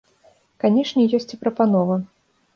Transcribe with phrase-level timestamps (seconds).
[0.63, 2.01] Канешне, ёсць і прапанова.